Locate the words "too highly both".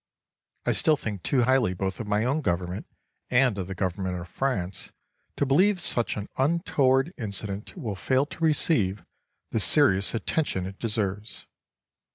1.21-1.99